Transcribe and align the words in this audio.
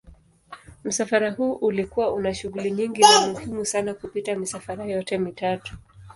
Msafara 0.83 1.31
huu 1.31 1.51
ulikuwa 1.53 2.13
una 2.13 2.33
shughuli 2.33 2.71
nyingi 2.71 3.01
na 3.01 3.27
muhimu 3.27 3.65
sana 3.65 3.93
kupita 3.93 4.35
misafara 4.35 4.85
yote 4.85 5.17
mitatu. 5.17 5.77